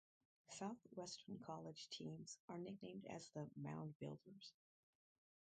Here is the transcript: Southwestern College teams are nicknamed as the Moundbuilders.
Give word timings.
Southwestern 0.47 1.37
College 1.37 1.87
teams 1.91 2.39
are 2.49 2.57
nicknamed 2.57 3.05
as 3.07 3.29
the 3.35 3.47
Moundbuilders. 3.61 4.51